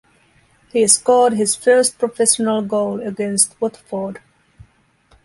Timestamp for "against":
3.07-3.55